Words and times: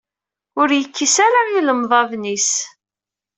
Ur 0.61 0.69
yekkis 0.73 1.15
ara 1.25 1.41
ilemḍaden-is. 1.57 2.49